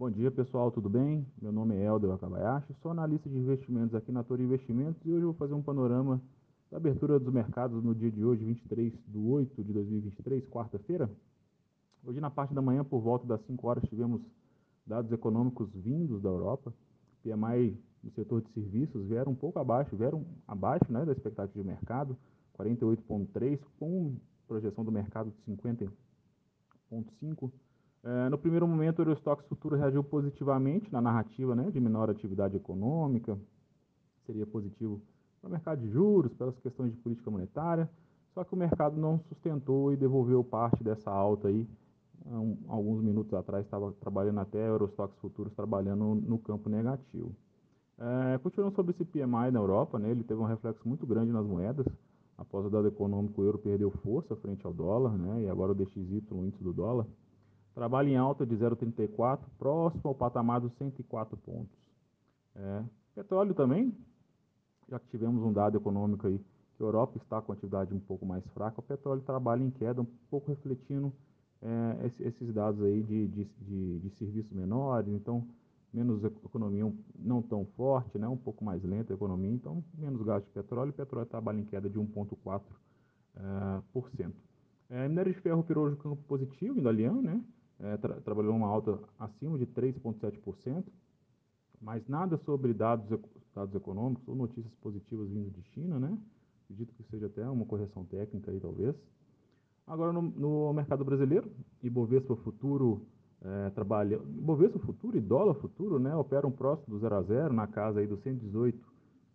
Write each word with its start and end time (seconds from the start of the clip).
Bom 0.00 0.10
dia 0.10 0.30
pessoal, 0.30 0.70
tudo 0.70 0.88
bem? 0.88 1.26
Meu 1.42 1.52
nome 1.52 1.76
é 1.76 1.84
Helder 1.84 2.08
Wakabayashi, 2.08 2.72
sou 2.80 2.90
analista 2.90 3.28
de 3.28 3.36
investimentos 3.36 3.94
aqui 3.94 4.10
na 4.10 4.24
Torre 4.24 4.42
Investimentos 4.42 4.98
e 5.04 5.12
hoje 5.12 5.26
vou 5.26 5.34
fazer 5.34 5.52
um 5.52 5.60
panorama 5.60 6.22
da 6.70 6.78
abertura 6.78 7.20
dos 7.20 7.30
mercados 7.30 7.84
no 7.84 7.94
dia 7.94 8.10
de 8.10 8.24
hoje, 8.24 8.42
23 8.42 8.94
de 9.06 9.18
8 9.18 9.62
de 9.62 9.72
2023, 9.74 10.48
quarta-feira. 10.48 11.10
Hoje 12.02 12.18
na 12.18 12.30
parte 12.30 12.54
da 12.54 12.62
manhã, 12.62 12.82
por 12.82 13.02
volta 13.02 13.26
das 13.26 13.42
5 13.42 13.68
horas, 13.68 13.84
tivemos 13.90 14.22
dados 14.86 15.12
econômicos 15.12 15.68
vindos 15.74 16.22
da 16.22 16.30
Europa, 16.30 16.72
PMI 17.22 17.78
no 18.02 18.10
setor 18.12 18.40
de 18.40 18.50
serviços 18.52 19.06
vieram 19.06 19.32
um 19.32 19.36
pouco 19.36 19.58
abaixo, 19.58 19.94
vieram 19.94 20.24
abaixo 20.48 20.90
né, 20.90 21.04
da 21.04 21.12
expectativa 21.12 21.62
de 21.62 21.68
mercado, 21.68 22.16
48,3, 22.58 23.60
com 23.78 24.16
projeção 24.48 24.82
do 24.82 24.90
mercado 24.90 25.30
de 25.30 25.52
50,5. 25.52 27.52
É, 28.02 28.28
no 28.30 28.38
primeiro 28.38 28.66
momento, 28.66 28.98
o 28.98 29.02
Eurostox 29.02 29.44
Futuro 29.46 29.76
reagiu 29.76 30.02
positivamente 30.02 30.90
na 30.90 31.00
narrativa 31.00 31.54
né, 31.54 31.70
de 31.70 31.78
menor 31.78 32.08
atividade 32.08 32.56
econômica, 32.56 33.38
seria 34.24 34.46
positivo 34.46 35.02
para 35.40 35.48
o 35.48 35.50
mercado 35.50 35.80
de 35.80 35.88
juros, 35.88 36.32
pelas 36.34 36.58
questões 36.58 36.92
de 36.92 36.96
política 36.96 37.30
monetária, 37.30 37.90
só 38.34 38.44
que 38.44 38.54
o 38.54 38.56
mercado 38.56 38.98
não 38.98 39.18
sustentou 39.28 39.92
e 39.92 39.96
devolveu 39.96 40.42
parte 40.42 40.82
dessa 40.82 41.10
alta 41.10 41.48
aí. 41.48 41.68
Um, 42.26 42.56
alguns 42.68 43.02
minutos 43.02 43.32
atrás 43.34 43.64
estava 43.64 43.92
trabalhando 43.92 44.40
até 44.40 44.68
Eurostox 44.68 45.16
Futuros 45.18 45.52
trabalhando 45.54 46.14
no 46.14 46.38
campo 46.38 46.68
negativo. 46.68 47.34
É, 47.98 48.38
continuando 48.38 48.74
sobre 48.74 48.92
esse 48.92 49.04
PMI 49.04 49.50
na 49.50 49.58
Europa, 49.58 49.98
né, 49.98 50.10
ele 50.10 50.22
teve 50.22 50.40
um 50.40 50.44
reflexo 50.44 50.88
muito 50.88 51.06
grande 51.06 51.32
nas 51.32 51.46
moedas. 51.46 51.86
Após 52.38 52.64
o 52.64 52.70
dado 52.70 52.88
econômico, 52.88 53.42
o 53.42 53.44
euro 53.44 53.58
perdeu 53.58 53.90
força 53.90 54.34
frente 54.36 54.64
ao 54.64 54.72
dólar, 54.72 55.18
né, 55.18 55.42
e 55.42 55.48
agora 55.50 55.72
o 55.72 55.74
DXY, 55.74 56.24
o 56.30 56.44
índice 56.44 56.62
do 56.62 56.72
dólar, 56.72 57.06
trabalha 57.74 58.08
em 58.08 58.16
alta 58.16 58.44
de 58.44 58.56
0,34, 58.56 59.40
próximo 59.58 60.02
ao 60.04 60.14
patamar 60.14 60.60
dos 60.60 60.72
104 60.74 61.36
pontos. 61.36 61.78
É, 62.54 62.82
petróleo 63.14 63.54
também, 63.54 63.94
já 64.88 64.98
que 64.98 65.08
tivemos 65.08 65.42
um 65.42 65.52
dado 65.52 65.76
econômico 65.76 66.26
aí, 66.26 66.38
que 66.76 66.82
a 66.82 66.86
Europa 66.86 67.18
está 67.18 67.40
com 67.40 67.52
atividade 67.52 67.94
um 67.94 68.00
pouco 68.00 68.24
mais 68.26 68.44
fraca, 68.48 68.80
o 68.80 68.82
petróleo 68.82 69.22
trabalha 69.22 69.62
em 69.62 69.70
queda, 69.70 70.00
um 70.00 70.06
pouco 70.30 70.48
refletindo 70.48 71.12
é, 71.62 72.10
esses 72.20 72.52
dados 72.52 72.82
aí 72.82 73.02
de, 73.02 73.28
de, 73.28 73.44
de, 73.60 73.98
de 74.00 74.10
serviços 74.10 74.52
menores, 74.52 75.12
então 75.12 75.46
menos 75.92 76.22
economia 76.24 76.90
não 77.18 77.42
tão 77.42 77.64
forte, 77.76 78.16
né, 78.18 78.28
um 78.28 78.36
pouco 78.36 78.64
mais 78.64 78.82
lenta 78.82 79.12
a 79.12 79.16
economia, 79.16 79.50
então 79.50 79.82
menos 79.98 80.22
gasto 80.22 80.46
de 80.46 80.52
petróleo, 80.52 80.90
o 80.90 80.94
petróleo 80.94 81.26
trabalha 81.26 81.60
em 81.60 81.64
queda 81.64 81.88
de 81.88 81.98
1,4%. 81.98 82.62
Uh, 83.32 83.80
por 83.92 84.10
cento. 84.10 84.36
É, 84.90 85.08
minério 85.08 85.32
de 85.32 85.40
ferro 85.40 85.60
operou 85.60 85.86
hoje 85.86 85.96
campo 85.96 86.20
positivo, 86.24 86.80
Dalian, 86.80 87.22
né, 87.22 87.40
é, 87.82 87.96
tra 87.96 88.20
trabalhou 88.20 88.54
uma 88.54 88.68
alta 88.68 88.98
acima 89.18 89.58
de 89.58 89.66
3,7%, 89.66 90.84
mas 91.80 92.06
nada 92.06 92.36
sobre 92.38 92.74
dados, 92.74 93.06
dados 93.54 93.74
econômicos 93.74 94.26
ou 94.28 94.34
notícias 94.34 94.72
positivas 94.82 95.28
vindo 95.28 95.50
de 95.50 95.62
China, 95.70 95.98
né? 95.98 96.18
Acredito 96.64 96.94
que 96.94 97.02
seja 97.04 97.26
até 97.26 97.48
uma 97.48 97.64
correção 97.64 98.04
técnica 98.04 98.50
aí, 98.50 98.60
talvez. 98.60 98.94
Agora, 99.86 100.12
no, 100.12 100.22
no 100.22 100.72
mercado 100.72 101.04
brasileiro, 101.04 101.50
Ibovespa 101.82 102.36
Futuro 102.36 103.06
é, 103.42 103.70
trabalha... 103.70 104.16
Ibovespa 104.16 104.78
Futuro 104.78 105.16
e 105.16 105.20
dólar 105.20 105.54
futuro, 105.54 105.98
né? 105.98 106.14
Operam 106.14 106.50
próximo 106.52 106.94
do 106.94 107.00
0 107.00 107.14
a 107.16 107.22
0, 107.22 107.54
na 107.54 107.66
casa 107.66 108.00
aí 108.00 108.06
dos 108.06 108.22
118, 108.22 108.78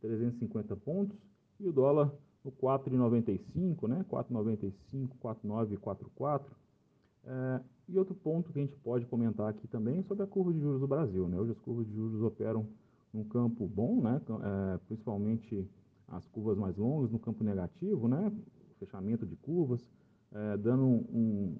350 0.00 0.76
pontos, 0.76 1.16
e 1.58 1.66
o 1.66 1.72
dólar 1.72 2.12
no 2.44 2.52
4,95, 2.52 3.88
né? 3.88 4.04
4,95, 4.08 5.08
4,9, 5.20 5.78
4,4. 5.78 6.42
É, 7.26 7.60
e 7.88 7.98
outro 7.98 8.14
ponto 8.14 8.52
que 8.52 8.58
a 8.58 8.62
gente 8.62 8.76
pode 8.76 9.04
comentar 9.06 9.48
aqui 9.48 9.66
também 9.66 9.98
é 9.98 10.02
sobre 10.02 10.24
a 10.24 10.26
curva 10.26 10.52
de 10.52 10.60
juros 10.60 10.80
do 10.80 10.86
Brasil. 10.86 11.26
Né? 11.28 11.38
Hoje 11.38 11.52
as 11.52 11.58
curvas 11.58 11.86
de 11.86 11.92
juros 11.92 12.22
operam 12.22 12.66
num 13.12 13.24
campo 13.24 13.66
bom, 13.66 14.00
né? 14.00 14.20
É, 14.74 14.78
principalmente 14.86 15.68
as 16.08 16.26
curvas 16.28 16.56
mais 16.56 16.76
longas 16.76 17.10
no 17.10 17.18
campo 17.18 17.42
negativo, 17.42 18.06
né? 18.08 18.32
fechamento 18.78 19.26
de 19.26 19.36
curvas, 19.36 19.84
é, 20.32 20.56
dando 20.56 20.84
um, 20.84 21.56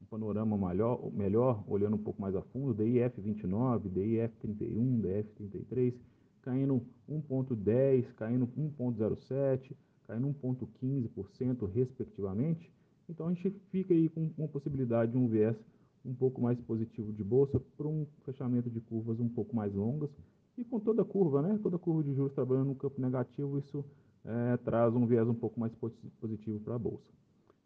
um 0.00 0.04
panorama 0.08 0.56
melhor, 0.56 1.12
melhor, 1.12 1.64
olhando 1.66 1.96
um 1.96 2.02
pouco 2.02 2.20
mais 2.20 2.34
a 2.34 2.42
fundo, 2.42 2.74
DIF 2.74 3.20
29, 3.20 3.88
DIF 3.88 4.36
31, 4.36 5.00
DIF 5.00 5.32
33, 5.34 5.94
caindo 6.42 6.82
1,10, 7.08 8.12
caindo 8.14 8.46
1,07, 8.46 9.72
caindo 10.06 10.28
1,15% 10.28 11.70
respectivamente. 11.72 12.70
Então 13.08 13.28
a 13.28 13.32
gente 13.32 13.50
fica 13.70 13.92
aí 13.92 14.08
com 14.08 14.30
uma 14.38 14.48
possibilidade 14.48 15.12
de 15.12 15.18
um 15.18 15.28
viés 15.28 15.56
um 16.04 16.14
pouco 16.14 16.40
mais 16.40 16.58
positivo 16.60 17.12
de 17.12 17.22
bolsa 17.22 17.60
para 17.76 17.86
um 17.86 18.06
fechamento 18.24 18.68
de 18.68 18.80
curvas 18.80 19.20
um 19.20 19.28
pouco 19.28 19.54
mais 19.54 19.72
longas 19.72 20.10
e 20.56 20.64
com 20.64 20.80
toda 20.80 21.02
a 21.02 21.04
curva, 21.04 21.42
né? 21.42 21.58
Toda 21.62 21.76
a 21.76 21.78
curva 21.78 22.02
de 22.02 22.14
juros 22.14 22.32
trabalhando 22.32 22.68
no 22.68 22.74
campo 22.74 23.00
negativo, 23.00 23.58
isso 23.58 23.84
é, 24.24 24.56
traz 24.58 24.94
um 24.94 25.06
viés 25.06 25.28
um 25.28 25.34
pouco 25.34 25.58
mais 25.58 25.72
positivo 26.20 26.60
para 26.60 26.74
a 26.74 26.78
bolsa. 26.78 27.06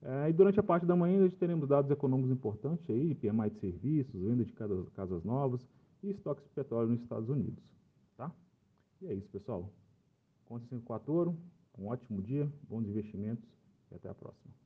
É, 0.02 0.28
e 0.28 0.32
durante 0.32 0.60
a 0.60 0.62
parte 0.62 0.86
da 0.86 0.94
manhã 0.94 1.18
a 1.18 1.22
gente 1.22 1.36
teremos 1.36 1.68
dados 1.68 1.90
econômicos 1.90 2.30
importantes 2.30 2.88
aí, 2.90 3.14
PMI 3.14 3.50
de 3.50 3.60
serviços, 3.60 4.20
venda 4.20 4.44
de 4.44 4.52
casas, 4.52 4.88
casas 4.90 5.24
novas 5.24 5.60
e 6.02 6.10
estoques 6.10 6.44
de 6.44 6.50
petróleo 6.50 6.90
nos 6.90 7.00
Estados 7.00 7.28
Unidos, 7.28 7.62
tá? 8.16 8.30
E 9.00 9.06
é 9.06 9.14
isso, 9.14 9.28
pessoal. 9.30 9.70
Conta 10.44 10.64
54 10.64 11.12
Ouro, 11.12 11.36
um 11.78 11.88
ótimo 11.88 12.22
dia, 12.22 12.48
bons 12.68 12.86
investimentos 12.86 13.44
e 13.90 13.94
até 13.94 14.08
a 14.08 14.14
próxima. 14.14 14.65